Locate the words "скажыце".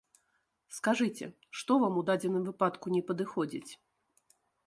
0.77-1.25